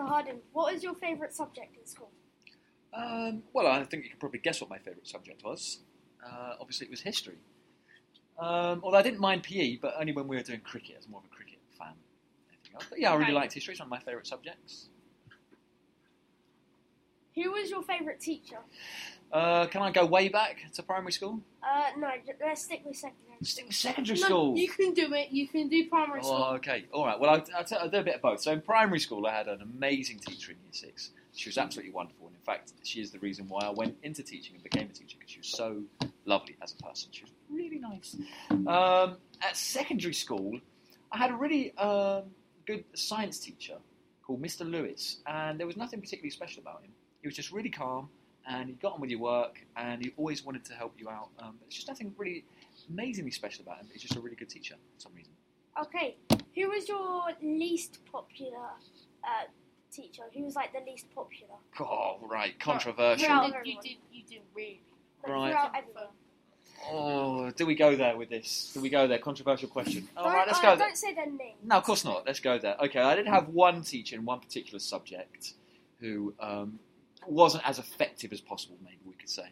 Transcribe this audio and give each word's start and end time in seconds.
Mr. 0.00 0.08
Harden, 0.08 0.36
what 0.52 0.74
is 0.74 0.82
your 0.82 0.94
favourite 0.94 1.32
subject 1.32 1.76
in 1.76 1.86
school? 1.86 2.10
Um, 2.92 3.42
well, 3.52 3.66
I 3.66 3.84
think 3.84 4.04
you 4.04 4.10
can 4.10 4.18
probably 4.18 4.40
guess 4.40 4.60
what 4.60 4.70
my 4.70 4.78
favourite 4.78 5.06
subject 5.06 5.44
was. 5.44 5.80
Uh, 6.24 6.54
obviously, 6.60 6.86
it 6.86 6.90
was 6.90 7.00
history. 7.00 7.38
Um, 8.38 8.80
although 8.82 8.96
I 8.98 9.02
didn't 9.02 9.20
mind 9.20 9.42
PE, 9.42 9.76
but 9.76 9.94
only 9.98 10.12
when 10.12 10.26
we 10.26 10.36
were 10.36 10.42
doing 10.42 10.60
cricket. 10.60 10.94
I 10.96 10.98
was 10.98 11.08
more 11.08 11.20
of 11.20 11.26
a 11.30 11.34
cricket 11.34 11.58
fan. 11.78 11.88
than 11.88 12.56
anything 12.58 12.74
else. 12.74 12.86
But 12.88 13.00
yeah, 13.00 13.10
I 13.10 13.14
really 13.14 13.26
Okay. 13.26 13.32
liked 13.34 13.52
history. 13.52 13.72
It's 13.72 13.80
one 13.80 13.86
of 13.86 13.90
my 13.90 14.00
favourite 14.00 14.26
subjects. 14.26 14.88
Who 17.42 17.52
was 17.52 17.70
your 17.70 17.82
favourite 17.82 18.20
teacher? 18.20 18.58
Uh, 19.32 19.66
can 19.66 19.80
I 19.80 19.92
go 19.92 20.04
way 20.04 20.28
back 20.28 20.58
to 20.74 20.82
primary 20.82 21.12
school? 21.12 21.40
Uh, 21.62 21.90
no, 21.98 22.10
let's 22.44 22.62
stick 22.62 22.82
with 22.84 22.96
secondary. 22.96 23.36
Stick 23.42 23.66
with 23.66 23.76
secondary 23.76 24.18
No, 24.18 24.26
school. 24.26 24.58
you 24.58 24.68
can 24.68 24.92
do 24.92 25.14
it. 25.14 25.30
You 25.30 25.48
can 25.48 25.68
do 25.68 25.88
primary 25.88 26.22
school. 26.22 26.46
Oh, 26.50 26.54
okay. 26.56 26.84
All 26.92 27.06
right. 27.06 27.18
Well, 27.18 27.30
I'll, 27.30 27.44
I'll, 27.56 27.64
tell, 27.64 27.78
I'll 27.78 27.88
do 27.88 27.98
a 27.98 28.02
bit 28.02 28.16
of 28.16 28.22
both. 28.22 28.42
So 28.42 28.52
in 28.52 28.60
primary 28.60 28.98
school, 28.98 29.26
I 29.26 29.34
had 29.34 29.46
an 29.46 29.62
amazing 29.62 30.18
teacher 30.18 30.52
in 30.52 30.58
year 30.58 30.72
six. 30.72 31.10
She 31.32 31.48
was 31.48 31.56
absolutely 31.58 31.92
wonderful, 31.92 32.26
and 32.26 32.34
in 32.34 32.42
fact, 32.42 32.72
she 32.82 33.00
is 33.00 33.12
the 33.12 33.20
reason 33.20 33.48
why 33.48 33.60
I 33.64 33.70
went 33.70 33.96
into 34.02 34.22
teaching 34.24 34.56
and 34.56 34.64
became 34.64 34.90
a 34.90 34.92
teacher 34.92 35.16
because 35.18 35.30
she 35.30 35.38
was 35.38 35.48
so 35.48 35.82
lovely 36.24 36.56
as 36.60 36.72
a 36.72 36.82
person. 36.82 37.10
She 37.12 37.22
was 37.22 37.32
really 37.48 37.78
nice. 37.78 38.16
Um, 38.50 39.16
at 39.40 39.56
secondary 39.56 40.12
school, 40.12 40.58
I 41.12 41.18
had 41.18 41.30
a 41.30 41.34
really 41.36 41.74
um, 41.78 42.24
good 42.66 42.84
science 42.94 43.38
teacher 43.38 43.76
called 44.26 44.42
Mr. 44.42 44.68
Lewis, 44.68 45.18
and 45.24 45.58
there 45.58 45.68
was 45.68 45.76
nothing 45.76 46.00
particularly 46.00 46.30
special 46.30 46.62
about 46.62 46.82
him. 46.82 46.90
He 47.20 47.28
was 47.28 47.36
just 47.36 47.52
really 47.52 47.70
calm, 47.70 48.08
and 48.48 48.68
he 48.68 48.74
got 48.74 48.94
on 48.94 49.00
with 49.00 49.10
your 49.10 49.20
work, 49.20 49.60
and 49.76 50.02
he 50.02 50.12
always 50.16 50.44
wanted 50.44 50.64
to 50.66 50.74
help 50.74 50.94
you 50.98 51.08
out. 51.08 51.28
Um, 51.38 51.56
there's 51.60 51.74
just 51.74 51.88
nothing 51.88 52.14
really 52.16 52.44
amazingly 52.88 53.30
special 53.30 53.62
about 53.62 53.78
him. 53.78 53.88
He's 53.92 54.02
just 54.02 54.16
a 54.16 54.20
really 54.20 54.36
good 54.36 54.48
teacher 54.48 54.74
for 54.94 55.00
some 55.00 55.12
reason. 55.14 55.32
Okay, 55.80 56.16
who 56.54 56.68
was 56.68 56.88
your 56.88 57.24
least 57.42 58.00
popular 58.10 58.70
uh, 59.22 59.44
teacher? 59.92 60.22
Who 60.34 60.44
was 60.44 60.56
like 60.56 60.72
the 60.72 60.80
least 60.90 61.06
popular? 61.14 61.54
Oh, 61.78 62.18
right, 62.22 62.58
controversial. 62.58 63.28
Yeah. 63.28 63.46
You 63.46 63.52
did, 63.52 63.66
you 63.66 63.76
did. 63.82 63.96
You 64.12 64.22
did 64.28 64.40
really. 64.54 64.80
Like, 65.22 65.32
Right. 65.32 65.50
throughout 65.50 65.72
everyone. 65.76 66.06
Oh, 66.90 67.50
do 67.50 67.66
we 67.66 67.74
go 67.74 67.94
there 67.94 68.16
with 68.16 68.30
this? 68.30 68.70
Do 68.72 68.80
we 68.80 68.88
go 68.88 69.06
there? 69.06 69.18
Controversial 69.18 69.68
question. 69.68 70.08
All 70.16 70.24
Don't, 70.24 70.32
right, 70.32 70.46
let's 70.46 70.58
uh, 70.60 70.62
go 70.62 70.76
there. 70.76 70.86
Don't 70.86 70.96
say 70.96 71.14
their 71.14 71.26
name. 71.26 71.56
No, 71.62 71.76
of 71.76 71.84
course 71.84 72.06
not. 72.06 72.24
Let's 72.26 72.40
go 72.40 72.58
there. 72.58 72.76
Okay, 72.84 73.00
I 73.00 73.14
did 73.16 73.26
have 73.26 73.48
one 73.48 73.82
teacher 73.82 74.16
in 74.16 74.24
one 74.24 74.40
particular 74.40 74.78
subject 74.78 75.52
who 75.98 76.32
um, 76.40 76.78
wasn't 77.26 77.68
as 77.68 77.78
effective 77.78 78.32
as 78.32 78.40
possible, 78.40 78.76
maybe 78.82 78.98
we 79.04 79.14
could 79.14 79.28
say. 79.28 79.48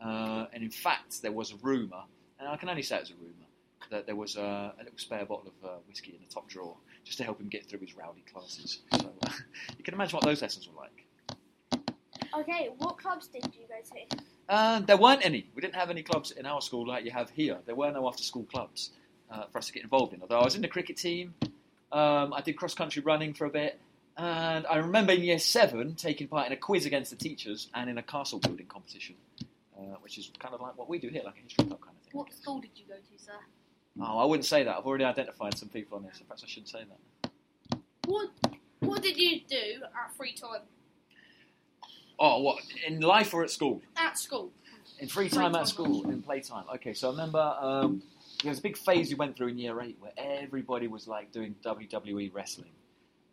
Uh, 0.00 0.46
and 0.52 0.62
in 0.62 0.70
fact, 0.70 1.22
there 1.22 1.32
was 1.32 1.52
a 1.52 1.56
rumour, 1.56 2.02
and 2.38 2.48
I 2.48 2.56
can 2.56 2.68
only 2.68 2.82
say 2.82 2.96
it 2.96 3.00
was 3.00 3.10
a 3.10 3.14
rumour, 3.14 3.34
that 3.90 4.06
there 4.06 4.16
was 4.16 4.36
a, 4.36 4.74
a 4.78 4.82
little 4.82 4.98
spare 4.98 5.24
bottle 5.24 5.52
of 5.62 5.68
uh, 5.68 5.74
whiskey 5.88 6.12
in 6.12 6.20
the 6.26 6.32
top 6.32 6.48
drawer 6.48 6.76
just 7.04 7.18
to 7.18 7.24
help 7.24 7.40
him 7.40 7.48
get 7.48 7.66
through 7.66 7.80
his 7.80 7.96
rowdy 7.96 8.22
classes. 8.32 8.80
So 9.00 9.10
you 9.78 9.84
can 9.84 9.94
imagine 9.94 10.16
what 10.16 10.24
those 10.24 10.42
lessons 10.42 10.68
were 10.68 10.80
like. 10.80 11.04
Okay, 12.38 12.70
what 12.78 12.98
clubs 12.98 13.26
did 13.28 13.44
you 13.46 13.66
go 13.68 13.76
to? 13.96 14.24
Uh, 14.48 14.80
there 14.80 14.96
weren't 14.96 15.24
any. 15.24 15.46
We 15.54 15.60
didn't 15.60 15.74
have 15.74 15.90
any 15.90 16.02
clubs 16.02 16.30
in 16.30 16.46
our 16.46 16.60
school 16.60 16.86
like 16.86 17.04
you 17.04 17.10
have 17.10 17.30
here. 17.30 17.58
There 17.66 17.74
were 17.74 17.90
no 17.90 18.06
after-school 18.06 18.44
clubs 18.44 18.90
uh, 19.30 19.44
for 19.50 19.58
us 19.58 19.66
to 19.66 19.72
get 19.72 19.82
involved 19.82 20.12
in. 20.12 20.22
Although 20.22 20.38
I 20.38 20.44
was 20.44 20.54
in 20.54 20.62
the 20.62 20.68
cricket 20.68 20.96
team, 20.96 21.34
um, 21.92 22.32
I 22.32 22.42
did 22.44 22.56
cross-country 22.56 23.02
running 23.02 23.34
for 23.34 23.46
a 23.46 23.50
bit, 23.50 23.80
and 24.18 24.66
I 24.66 24.76
remember 24.76 25.12
in 25.12 25.22
year 25.22 25.38
seven 25.38 25.94
taking 25.94 26.28
part 26.28 26.46
in 26.46 26.52
a 26.52 26.56
quiz 26.56 26.84
against 26.86 27.10
the 27.10 27.16
teachers 27.16 27.68
and 27.74 27.88
in 27.88 27.98
a 27.98 28.02
castle 28.02 28.38
building 28.40 28.66
competition, 28.66 29.14
uh, 29.78 29.82
which 30.02 30.18
is 30.18 30.30
kind 30.38 30.54
of 30.54 30.60
like 30.60 30.76
what 30.76 30.88
we 30.88 30.98
do 30.98 31.08
here, 31.08 31.22
like 31.24 31.36
a 31.38 31.42
history 31.42 31.64
club 31.66 31.80
kind 31.80 31.96
of 31.96 32.02
thing. 32.04 32.18
What 32.18 32.32
school 32.32 32.60
did 32.60 32.70
you 32.74 32.84
go 32.88 32.94
to, 32.94 33.24
sir? 33.24 33.32
Oh, 34.00 34.18
I 34.18 34.24
wouldn't 34.24 34.44
say 34.46 34.62
that. 34.64 34.76
I've 34.76 34.86
already 34.86 35.04
identified 35.04 35.56
some 35.56 35.68
people 35.68 35.96
on 35.98 36.04
this. 36.04 36.18
so 36.18 36.24
Perhaps 36.24 36.44
I 36.44 36.46
shouldn't 36.48 36.68
say 36.68 36.84
that. 36.84 37.70
What 38.06 38.30
What 38.80 39.02
did 39.02 39.16
you 39.16 39.40
do 39.48 39.82
at 39.84 40.16
free 40.16 40.32
time? 40.32 40.62
Oh, 42.18 42.40
what 42.42 42.58
in 42.86 43.00
life 43.00 43.32
or 43.34 43.44
at 43.44 43.50
school? 43.50 43.80
At 43.96 44.18
school. 44.18 44.50
In 44.98 45.08
free 45.08 45.28
time 45.28 45.54
at 45.54 45.68
school, 45.68 46.10
in 46.10 46.22
playtime. 46.22 46.64
Okay, 46.74 46.92
so 46.92 47.08
I 47.08 47.10
remember 47.12 47.38
um, 47.60 48.02
there 48.42 48.50
was 48.50 48.58
a 48.58 48.62
big 48.62 48.76
phase 48.76 49.08
we 49.10 49.14
went 49.14 49.36
through 49.36 49.48
in 49.48 49.58
year 49.58 49.80
eight 49.80 49.96
where 50.00 50.10
everybody 50.16 50.88
was 50.88 51.06
like 51.06 51.30
doing 51.30 51.54
WWE 51.64 52.32
wrestling, 52.34 52.70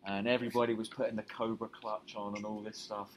and 0.06 0.28
everybody 0.28 0.74
was 0.74 0.88
putting 0.88 1.16
the 1.16 1.22
Cobra 1.22 1.68
Clutch 1.68 2.14
on 2.16 2.36
and 2.36 2.44
all 2.44 2.60
this 2.60 2.78
stuff. 2.78 3.10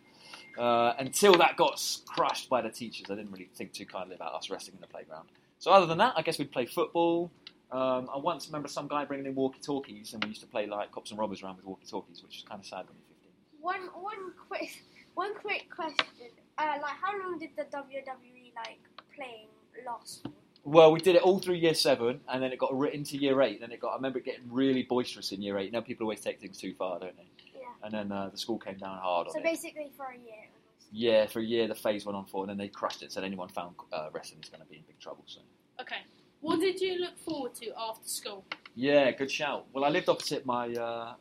Uh, 0.58 0.94
until 1.00 1.34
that 1.34 1.56
got 1.56 1.82
crushed 2.08 2.50
by 2.50 2.62
the 2.62 2.70
teachers, 2.70 3.06
they 3.08 3.16
didn't 3.16 3.32
really 3.32 3.50
think 3.56 3.72
too 3.72 3.86
kindly 3.86 4.16
about 4.16 4.34
us 4.34 4.50
wrestling 4.50 4.76
in 4.76 4.82
the 4.82 4.88
playground. 4.88 5.30
So 5.60 5.72
other 5.72 5.86
than 5.86 5.98
that, 6.00 6.14
I 6.16 6.22
guess 6.22 6.40
we'd 6.40 6.52
play 6.52 6.66
football. 6.66 7.32
Um, 7.72 8.10
I 8.14 8.18
once 8.18 8.48
remember 8.48 8.68
some 8.68 8.88
guy 8.88 9.06
bringing 9.06 9.28
in 9.28 9.36
walkie-talkies, 9.36 10.14
and 10.14 10.24
we 10.24 10.30
used 10.30 10.42
to 10.42 10.48
play 10.48 10.66
like 10.66 10.92
cops 10.92 11.12
and 11.12 11.20
robbers 11.20 11.44
around 11.44 11.58
with 11.58 11.66
walkie-talkies, 11.66 12.24
which 12.24 12.38
was 12.38 12.46
kind 12.48 12.60
of 12.60 12.66
sad 12.66 12.86
when 12.88 12.96
you're 12.98 13.78
15. 13.78 13.92
One, 13.94 14.04
one 14.04 14.34
quick, 14.48 14.84
one 15.14 15.36
quick 15.36 15.68
question. 15.74 16.32
Uh, 16.58 16.78
like, 16.82 16.96
how 17.00 17.18
long 17.20 17.38
did 17.38 17.52
the 17.56 17.64
WWE 17.64 18.54
like 18.56 18.80
playing 19.16 19.48
last? 19.86 20.26
For? 20.64 20.70
Well, 20.70 20.92
we 20.92 21.00
did 21.00 21.16
it 21.16 21.22
all 21.22 21.40
through 21.40 21.56
year 21.56 21.74
seven, 21.74 22.20
and 22.28 22.42
then 22.44 22.52
it 22.52 22.59
got 22.59 22.78
written 22.78 23.03
to 23.06 23.18
year 23.18 23.42
eight. 23.42 23.59
Then 23.62 23.72
it 23.72 23.80
got. 23.80 23.92
I 23.92 23.96
remember 23.96 24.20
it 24.20 24.25
getting 24.25 24.44
really 24.52 24.84
boisterous 24.84 25.31
in 25.31 25.42
year 25.42 25.58
eight. 25.58 25.72
Now 25.72 25.81
people 25.81 26.06
always 26.06 26.22
take 26.22 26.40
things 26.40 26.58
too 26.58 26.74
far, 26.74 27.00
don't 27.00 27.16
they? 27.18 27.28
Yeah. 27.56 27.62
And 27.84 27.94
then 27.94 28.12
uh, 28.12 28.30
the 28.30 28.38
school 28.38 28.59
came 28.59 28.78
down 28.78 28.97
hard 29.00 29.28
on 29.28 29.34
So 29.34 29.40
it. 29.40 29.44
basically, 29.44 29.92
for 29.96 30.06
a 30.08 30.14
year. 30.16 30.24
almost. 30.47 30.88
Yeah, 30.92 31.28
for 31.28 31.40
a 31.40 31.44
year 31.44 31.68
the 31.68 31.75
phase 31.75 32.06
went 32.06 32.16
on 32.18 32.25
for, 32.25 32.44
and 32.44 32.50
then 32.50 32.58
they 32.58 32.68
crushed 32.68 33.03
it. 33.03 33.12
Said 33.12 33.24
anyone 33.24 33.50
found 33.50 33.75
uh, 33.94 34.09
wrestling 34.12 34.42
is 34.44 34.50
going 34.50 34.62
to 34.64 34.68
be 34.70 34.78
in 34.78 34.84
big 34.88 35.00
trouble. 35.00 35.24
So 35.28 35.42
Okay. 35.81 35.97
What 36.42 36.59
did 36.62 36.80
you 36.80 37.00
look 37.00 37.18
forward 37.20 37.53
to 37.56 37.68
after 37.78 38.08
school? 38.08 38.46
yeah, 38.76 39.12
good 39.12 39.30
shout. 39.30 39.66
Well, 39.74 39.84
I 39.84 39.90
lived 39.90 40.08
opposite 40.08 40.46
my 40.46 40.72
uh, 40.74 41.14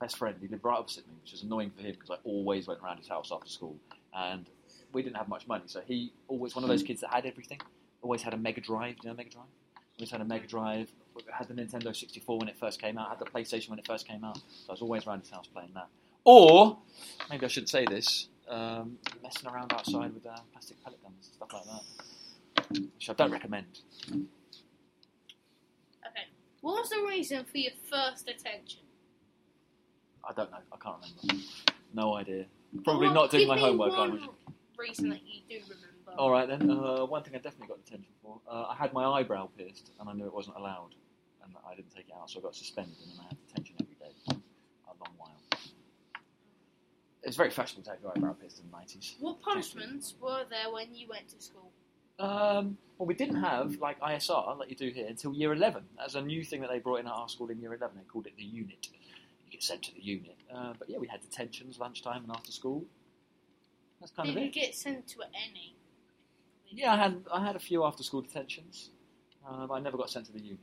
best 0.00 0.16
friend. 0.16 0.34
He 0.40 0.48
lived 0.48 0.64
right 0.64 0.78
opposite 0.78 1.06
me, 1.06 1.12
which 1.22 1.32
was 1.32 1.42
annoying 1.42 1.70
for 1.76 1.82
him 1.82 1.92
because 1.92 2.10
I 2.10 2.16
always 2.24 2.66
went 2.66 2.80
around 2.82 2.96
his 2.98 3.06
house 3.08 3.30
after 3.32 3.48
school, 3.50 3.76
and 4.16 4.46
we 4.94 5.02
didn't 5.02 5.16
have 5.16 5.28
much 5.28 5.46
money. 5.46 5.64
So 5.66 5.80
he 5.86 6.12
always 6.28 6.54
one 6.54 6.64
of 6.64 6.68
those 6.68 6.82
kids 6.82 7.02
that 7.02 7.10
had 7.12 7.26
everything. 7.26 7.60
Always 8.02 8.22
had 8.22 8.34
a 8.34 8.36
Mega 8.36 8.60
Drive. 8.60 8.96
Do 8.96 9.00
you 9.04 9.10
know 9.10 9.16
Mega 9.16 9.30
Drive? 9.30 9.46
Always 9.98 10.10
had 10.10 10.20
a 10.20 10.24
Mega 10.24 10.46
Drive. 10.46 10.90
Had 11.32 11.48
the 11.48 11.54
Nintendo 11.54 11.94
64 11.94 12.38
when 12.38 12.48
it 12.48 12.56
first 12.58 12.80
came 12.80 12.98
out. 12.98 13.08
Had 13.10 13.18
the 13.20 13.24
PlayStation 13.26 13.70
when 13.70 13.78
it 13.78 13.86
first 13.86 14.08
came 14.08 14.24
out. 14.24 14.36
So 14.36 14.70
I 14.70 14.72
was 14.72 14.82
always 14.82 15.06
around 15.06 15.20
his 15.20 15.30
house 15.30 15.46
playing 15.46 15.70
that. 15.74 15.88
Or 16.24 16.78
maybe 17.30 17.44
I 17.44 17.48
shouldn't 17.48 17.70
say 17.70 17.84
this. 17.86 18.28
Um, 18.48 18.98
messing 19.22 19.48
around 19.48 19.72
outside 19.72 20.12
with 20.14 20.26
uh, 20.26 20.36
plastic 20.52 20.82
pellet 20.82 21.00
guns 21.02 21.26
and 21.26 21.34
stuff 21.34 21.52
like 21.52 21.64
that, 21.64 22.80
which 22.96 23.08
I 23.08 23.12
don't 23.14 23.30
recommend. 23.30 23.66
Okay. 24.10 24.20
What 26.60 26.80
was 26.80 26.90
the 26.90 27.04
reason 27.08 27.44
for 27.44 27.58
your 27.58 27.72
first 27.90 28.28
attention? 28.28 28.80
I 30.28 30.32
don't 30.32 30.50
know. 30.50 30.58
I 30.72 30.76
can't 30.76 30.96
remember. 31.26 31.44
No 31.94 32.14
idea. 32.14 32.46
Probably 32.84 33.06
Well, 33.06 33.14
not 33.14 33.30
doing 33.30 33.48
my 33.48 33.56
me 33.56 33.60
homework. 33.62 33.92
I 33.92 33.98
One 34.00 34.10
imagine. 34.10 34.28
reason 34.78 35.08
that 35.10 35.20
you 35.26 35.40
do 35.48 35.60
remember. 35.68 35.86
All 36.18 36.30
right 36.30 36.48
then. 36.48 36.70
Uh, 36.70 37.04
one 37.06 37.22
thing 37.22 37.34
I 37.34 37.38
definitely 37.38 37.68
got 37.68 37.84
detention 37.84 38.12
for. 38.22 38.40
Uh, 38.48 38.66
I 38.68 38.74
had 38.74 38.92
my 38.92 39.04
eyebrow 39.04 39.48
pierced, 39.56 39.90
and 39.98 40.08
I 40.08 40.12
knew 40.12 40.26
it 40.26 40.34
wasn't 40.34 40.56
allowed, 40.56 40.94
and 41.44 41.54
I 41.68 41.74
didn't 41.74 41.94
take 41.94 42.08
it 42.08 42.14
out, 42.20 42.30
so 42.30 42.40
I 42.40 42.42
got 42.42 42.54
suspended, 42.54 42.94
and 43.02 43.12
then 43.12 43.18
I 43.20 43.28
had 43.28 43.38
detention 43.48 43.76
every 43.80 43.94
day 43.94 44.14
for 44.26 44.34
a 44.34 45.04
long 45.04 45.14
while. 45.16 45.60
It's 47.22 47.36
very 47.36 47.50
fashionable 47.50 47.84
to 47.84 47.90
have 47.90 48.00
your 48.02 48.12
eyebrow 48.16 48.32
pierced 48.34 48.58
in 48.58 48.70
the 48.70 48.76
nineties. 48.76 49.14
What 49.20 49.40
punishments 49.40 50.14
were 50.20 50.44
there 50.50 50.72
when 50.72 50.94
you 50.94 51.08
went 51.08 51.28
to 51.28 51.40
school? 51.40 51.70
Um, 52.18 52.76
well, 52.98 53.06
we 53.06 53.14
didn't 53.14 53.40
have 53.42 53.76
like 53.80 53.98
ISR 54.00 54.58
like 54.58 54.68
you 54.70 54.76
do 54.76 54.90
here 54.90 55.06
until 55.08 55.32
year 55.32 55.52
eleven. 55.52 55.84
That's 55.96 56.14
a 56.14 56.20
new 56.22 56.44
thing 56.44 56.60
that 56.60 56.70
they 56.70 56.78
brought 56.78 57.00
in 57.00 57.06
at 57.06 57.12
our 57.12 57.28
school 57.28 57.48
in 57.48 57.60
year 57.60 57.72
eleven. 57.74 57.96
They 57.96 58.04
called 58.04 58.26
it 58.26 58.36
the 58.36 58.44
unit. 58.44 58.88
You 59.46 59.52
get 59.52 59.62
sent 59.62 59.82
to 59.84 59.94
the 59.94 60.02
unit. 60.02 60.36
Uh, 60.54 60.74
but 60.78 60.90
yeah, 60.90 60.98
we 60.98 61.06
had 61.08 61.20
detentions, 61.22 61.78
lunchtime, 61.78 62.24
and 62.24 62.30
after 62.30 62.52
school. 62.52 62.84
That's 64.00 64.12
kind 64.12 64.28
Did 64.28 64.36
of 64.36 64.42
you 64.44 64.50
get 64.50 64.74
sent 64.74 65.06
to 65.08 65.20
any? 65.48 65.74
Yeah, 66.74 66.94
I 66.94 66.96
had 66.96 67.24
I 67.32 67.44
had 67.44 67.56
a 67.56 67.58
few 67.58 67.84
after 67.84 68.02
school 68.02 68.22
detentions, 68.22 68.90
uh, 69.46 69.66
but 69.66 69.74
I 69.74 69.80
never 69.80 69.96
got 69.96 70.10
sent 70.10 70.26
to 70.26 70.32
the 70.32 70.38
union. 70.40 70.58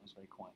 I 0.00 0.02
was 0.02 0.12
very 0.12 0.26
quiet. 0.28 0.54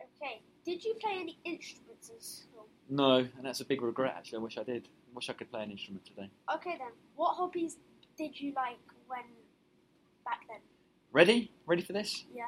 Okay. 0.00 0.40
Did 0.64 0.82
you 0.84 0.94
play 0.94 1.18
any 1.20 1.38
instruments 1.44 2.08
in 2.08 2.20
school? 2.20 2.66
No, 2.88 3.16
and 3.16 3.44
that's 3.44 3.60
a 3.60 3.64
big 3.64 3.82
regret. 3.82 4.14
Actually, 4.16 4.38
I 4.38 4.42
wish 4.42 4.58
I 4.58 4.62
did. 4.62 4.88
I 5.10 5.14
wish 5.14 5.28
I 5.28 5.34
could 5.34 5.50
play 5.50 5.62
an 5.62 5.70
instrument 5.70 6.04
today. 6.06 6.30
Okay 6.54 6.76
then. 6.78 6.88
What 7.16 7.34
hobbies 7.34 7.76
did 8.16 8.40
you 8.40 8.52
like 8.54 8.78
when 9.06 9.20
back 10.24 10.40
then? 10.48 10.60
Ready? 11.12 11.50
Ready 11.66 11.82
for 11.82 11.92
this? 11.92 12.24
Yeah. 12.34 12.44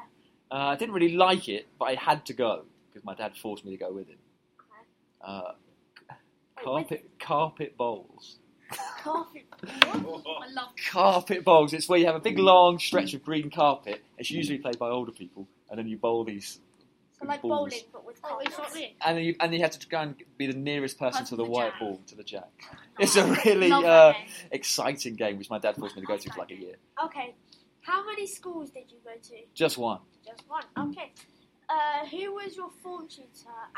Uh, 0.51 0.55
I 0.55 0.75
didn't 0.75 0.95
really 0.95 1.15
like 1.15 1.47
it, 1.49 1.67
but 1.77 1.85
I 1.85 1.95
had 1.95 2.25
to 2.25 2.33
go 2.33 2.65
because 2.89 3.05
my 3.05 3.13
dad 3.15 3.33
forced 3.37 3.65
me 3.65 3.71
to 3.71 3.77
go 3.77 3.91
with 3.91 4.07
him. 4.07 4.17
Uh, 5.21 5.53
Wait, 6.09 6.63
carpet 6.63 7.09
carpet 7.19 7.77
bowls. 7.77 8.37
Carpet. 9.07 9.45
I 9.63 10.47
love. 10.53 10.69
Carpet 10.91 11.43
bowls. 11.43 11.73
It's 11.73 11.87
where 11.87 11.99
you 11.99 12.05
have 12.05 12.15
a 12.15 12.19
big 12.19 12.39
long 12.39 12.79
stretch 12.79 13.13
of 13.13 13.23
green 13.23 13.49
carpet. 13.49 14.03
It's 14.17 14.31
usually 14.31 14.57
played 14.57 14.77
by 14.79 14.89
older 14.89 15.11
people, 15.11 15.47
and 15.69 15.79
then 15.79 15.87
you 15.87 15.97
bowl 15.97 16.23
these. 16.23 16.59
So 17.19 17.25
like 17.25 17.41
balls. 17.41 17.71
bowling, 17.71 17.83
but 17.91 18.05
with 18.05 18.17
Oh, 18.23 18.39
it's 18.39 18.57
not 18.57 18.73
me. 18.75 18.95
And 19.03 19.17
then 19.17 19.23
you, 19.25 19.35
and 19.39 19.53
you 19.53 19.61
have 19.61 19.71
to 19.71 19.87
go 19.87 19.97
and 19.99 20.15
be 20.37 20.47
the 20.47 20.53
nearest 20.57 20.99
person 20.99 21.19
Punch 21.19 21.29
to 21.29 21.35
the 21.35 21.43
the 21.45 21.49
white 21.49 21.71
jack. 21.71 21.79
ball 21.79 21.99
to 22.07 22.15
the 22.15 22.23
jack. 22.23 22.49
It's 22.99 23.15
a 23.15 23.25
really 23.45 23.69
Love 23.69 23.85
uh, 23.85 24.13
game. 24.13 24.21
exciting 24.51 25.15
game, 25.15 25.37
which 25.37 25.49
my 25.49 25.59
dad 25.59 25.75
forced 25.75 25.95
me 25.95 26.01
to 26.01 26.07
go 26.07 26.17
to 26.17 26.31
for 26.31 26.39
like 26.39 26.51
a 26.51 26.55
year. 26.55 26.75
Okay. 27.05 27.35
How 27.81 28.05
many 28.05 28.25
schools 28.27 28.71
did 28.71 28.91
you 28.91 28.97
go 29.03 29.11
to? 29.13 29.35
Just 29.53 29.77
one. 29.77 29.99
Just 30.25 30.43
one. 30.47 30.63
Okay. 30.89 31.11
Uh, 31.69 32.05
who 32.07 32.33
was 32.33 32.47
was 32.47 32.55
your 32.55 32.69
form 32.81 33.07
tutor 33.07 33.27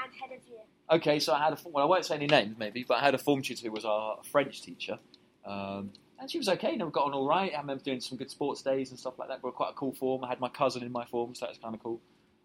and 0.03 0.13
head 0.13 0.37
of 0.37 0.47
year? 0.47 0.59
Okay, 0.91 1.19
so 1.19 1.33
I 1.33 1.39
had 1.39 1.53
a 1.53 1.57
well, 1.65 1.83
I 1.83 1.87
won't 1.87 2.05
say 2.05 2.15
any 2.15 2.27
names 2.27 2.55
maybe, 2.57 2.83
but 2.87 2.95
I 2.95 2.99
had 3.01 3.15
a 3.15 3.17
form 3.17 3.41
tutor 3.41 3.65
who 3.65 3.71
was 3.71 3.83
our 3.83 4.19
French 4.31 4.61
teacher, 4.61 4.99
um, 5.45 5.91
and 6.19 6.29
she 6.29 6.37
was 6.37 6.49
okay. 6.49 6.75
Never 6.75 6.91
got 6.91 7.05
on 7.05 7.13
all 7.13 7.25
right. 7.27 7.51
I 7.55 7.59
remember 7.61 7.83
doing 7.83 8.01
some 8.01 8.17
good 8.17 8.29
sports 8.29 8.61
days 8.61 8.89
and 8.89 8.99
stuff 8.99 9.17
like 9.17 9.29
that. 9.29 9.41
We 9.43 9.47
were 9.47 9.53
quite 9.53 9.69
a 9.71 9.73
cool 9.73 9.93
form. 9.93 10.23
I 10.23 10.27
had 10.27 10.39
my 10.39 10.49
cousin 10.49 10.83
in 10.83 10.91
my 10.91 11.05
form, 11.05 11.33
so 11.35 11.45
that 11.45 11.51
was 11.51 11.57
kind 11.59 11.73
of 11.73 11.81
cool. 11.81 12.01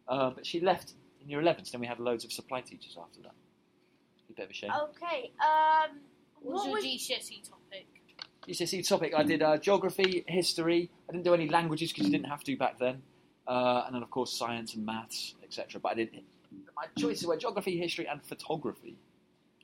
Um, 0.08 0.34
but 0.36 0.46
she 0.46 0.60
left 0.60 0.92
in 1.20 1.28
year 1.28 1.40
11, 1.40 1.64
so 1.64 1.72
then 1.72 1.80
we 1.80 1.86
had 1.86 1.98
loads 1.98 2.24
of 2.24 2.32
supply 2.32 2.60
teachers 2.60 2.96
after 3.00 3.20
that. 3.22 3.32
A 4.30 4.32
bit 4.32 4.44
of 4.44 4.50
a 4.50 4.54
shame. 4.54 4.70
Okay. 4.90 5.32
Um, 5.40 5.98
What 6.40 6.52
was 6.52 6.60
what 6.62 6.66
your 6.66 6.74
was 6.74 6.84
GCSE 6.84 7.48
topic? 7.48 7.86
GCSE 8.48 8.86
topic, 8.86 9.12
I 9.16 9.22
did 9.22 9.42
uh, 9.42 9.56
geography, 9.56 10.22
history. 10.28 10.90
I 11.08 11.12
didn't 11.12 11.24
do 11.24 11.34
any 11.34 11.48
languages 11.48 11.92
because 11.92 12.06
you 12.06 12.12
didn't 12.12 12.28
have 12.28 12.44
to 12.44 12.56
back 12.56 12.78
then, 12.78 13.02
uh, 13.48 13.84
and 13.86 13.94
then 13.94 14.02
of 14.02 14.10
course 14.10 14.32
science 14.36 14.74
and 14.74 14.84
maths, 14.84 15.34
etc. 15.42 15.80
But 15.80 15.92
I 15.92 15.94
didn't. 15.94 16.22
My 16.76 16.84
choices 16.98 17.26
were 17.26 17.36
geography, 17.38 17.78
history, 17.78 18.06
and 18.06 18.22
photography, 18.22 18.96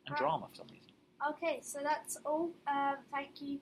and 0.07 0.13
Right. 0.15 0.19
drama 0.19 0.49
for 0.51 0.57
some 0.57 0.67
reason. 0.69 0.90
Okay? 1.31 1.61
So 1.63 1.81
that's 1.83 2.17
all. 2.25 2.51
Um, 2.67 2.97
thank 3.13 3.41
you. 3.41 3.59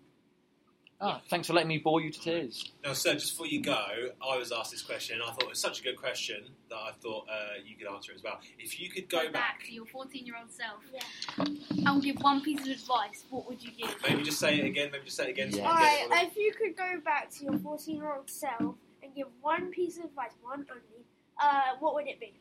Ah, 1.00 1.20
thanks 1.30 1.46
for 1.46 1.52
letting 1.52 1.68
me 1.68 1.78
bore 1.78 2.00
you 2.00 2.10
to 2.10 2.20
tears. 2.20 2.72
Now, 2.82 2.92
sir, 2.92 3.14
just 3.14 3.34
before 3.34 3.46
you 3.46 3.62
go, 3.62 3.72
I 4.20 4.36
was 4.36 4.50
asked 4.50 4.72
this 4.72 4.82
question, 4.82 5.20
and 5.20 5.22
I 5.22 5.26
thought 5.32 5.44
it 5.44 5.48
was 5.48 5.60
such 5.60 5.78
a 5.78 5.82
good 5.84 5.96
question 5.96 6.42
that 6.70 6.74
I 6.74 6.90
thought 7.00 7.24
uh, 7.30 7.62
you 7.64 7.76
could 7.76 7.86
answer 7.86 8.10
it 8.10 8.16
as 8.16 8.24
well. 8.24 8.40
If 8.58 8.80
you 8.80 8.90
could 8.90 9.08
go 9.08 9.30
back, 9.30 9.62
to 9.66 9.72
your 9.72 9.86
14 9.86 10.26
year 10.26 10.34
old 10.40 10.50
self 10.50 10.80
Yeah. 10.92 11.44
and 11.92 12.02
give 12.02 12.16
one 12.20 12.40
piece 12.40 12.62
of 12.62 12.66
advice, 12.68 13.24
what 13.30 13.48
would 13.48 13.62
you 13.62 13.70
give? 13.78 13.94
maybe 14.08 14.24
just 14.24 14.40
say 14.40 14.58
it 14.58 14.64
again, 14.64 14.88
maybe 14.90 15.04
just 15.04 15.16
say 15.18 15.26
it 15.26 15.30
again. 15.30 15.52
so 15.52 15.58
Yeah. 15.58 15.64
we 15.66 15.68
All 15.70 15.76
get 15.78 15.82
right. 15.84 16.00
it 16.00 16.10
all. 16.24 16.26
If 16.30 16.36
you 16.36 16.52
could 16.52 16.76
go 16.76 17.00
back 17.04 17.30
to 17.30 17.44
your 17.44 17.52
14-year-old 17.54 18.28
self 18.28 18.74
and 19.00 19.14
give 19.14 19.28
one 19.40 19.70
piece 19.70 19.98
of 19.98 20.06
advice, 20.06 20.32
one 20.42 20.66
only, 20.68 21.04
uh, 21.40 21.76
what 21.78 21.94
would 21.94 22.08
it 22.08 22.18
be? 22.18 22.32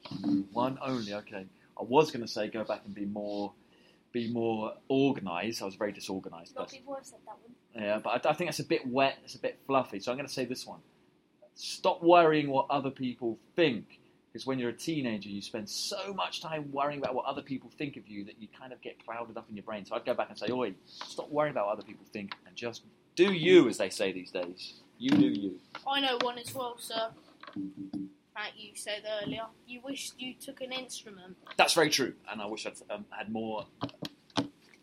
One 0.52 0.80
only, 0.81 1.14
okay. 1.14 1.46
I 1.80 1.84
was 1.84 2.10
going 2.10 2.25
to 2.25 2.28
say 2.28 2.48
go 2.48 2.64
back 2.64 2.81
and 2.86 2.96
be 2.96 3.06
more, 3.06 3.54
be 4.19 4.31
more 4.31 4.74
organised. 4.90 5.62
I 5.62 5.66
was 5.66 5.75
very 5.75 5.92
disorganised, 5.92 6.56
A 6.56 6.60
lot 6.60 6.68
of 6.68 6.72
people 6.74 6.96
have 6.96 7.06
said 7.06 7.19
that 7.25 7.38
one. 7.42 7.84
yeah, 7.84 8.00
but 8.04 8.25
I, 8.25 8.30
I 8.30 8.34
think 8.34 8.50
that's 8.50 8.60
a 8.60 8.64
bit 8.66 8.88
wet. 8.88 9.18
It's 9.24 9.36
a 9.36 9.40
bit 9.40 9.60
fluffy. 9.68 10.00
So 10.00 10.12
I'm 10.12 10.18
going 10.18 10.28
to 10.28 10.34
say 10.34 10.46
this 10.46 10.66
one: 10.66 10.80
stop 11.56 12.02
worrying 12.04 12.50
what 12.50 12.68
other 12.69 12.90
people 12.92 13.38
think. 13.56 14.00
Because 14.34 14.46
when 14.46 14.60
you're 14.60 14.69
a 14.69 14.74
teenager, 14.74 15.30
you 15.30 15.42
spend 15.42 15.68
so 15.69 16.14
much 16.14 16.42
time 16.42 16.69
worrying 16.72 17.00
about 17.00 17.16
what 17.16 17.25
other 17.25 17.42
people 17.42 17.72
think 17.78 17.98
of 17.98 18.08
you 18.08 18.24
that 18.25 18.40
you 18.40 18.48
kind 18.60 18.72
of 18.72 18.80
get 18.81 19.04
clouded 19.04 19.36
up 19.38 19.50
in 19.50 19.56
your 19.56 19.64
brain. 19.64 19.84
So 19.86 19.96
I'd 19.96 20.06
go 20.06 20.14
back 20.14 20.30
and 20.30 20.38
say, 20.38 20.52
"Oi, 20.52 20.74
stop 20.86 21.30
worrying 21.31 21.52
about 21.54 21.68
what 21.68 21.74
other 21.74 21.84
people 21.84 22.06
think 22.12 22.34
and 22.46 22.56
just 22.56 22.84
do 23.16 23.34
you," 23.34 23.68
as 23.69 23.78
they 23.78 23.90
say 23.90 24.12
these 24.12 24.30
days. 24.31 24.74
You 25.00 25.12
do 25.12 25.28
you. 25.28 25.60
I 25.88 26.02
know 26.02 26.18
one 26.22 26.38
as 26.38 26.54
well, 26.54 26.75
sir. 26.78 27.10
Like 28.38 28.54
you 28.56 28.69
said 28.75 29.01
earlier, 29.24 29.45
you 29.66 29.81
wished 29.84 30.13
you 30.19 30.36
took 30.36 30.62
an 30.62 30.72
instrument. 30.72 31.36
That's 31.57 31.74
very 31.74 31.89
true, 31.89 32.13
and 32.31 32.39
I 32.39 32.45
wish 32.45 32.68
I'd 32.68 32.74
um, 32.92 33.06
had 33.10 33.31
more 33.31 33.66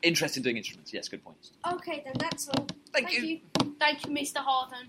interest 0.02 0.36
in 0.36 0.42
doing 0.42 0.56
instruments. 0.56 0.92
Yes, 0.92 1.08
good 1.08 1.22
point. 1.22 1.50
Okay, 1.74 2.02
then 2.04 2.14
that's 2.18 2.48
all. 2.48 2.66
Thank, 2.92 3.12
you. 3.12 3.40
Thank 3.78 4.06
you, 4.06 4.12
Mr. 4.12 4.38
Harden. 4.38 4.88